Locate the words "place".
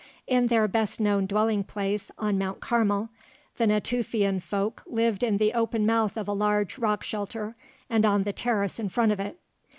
1.63-2.09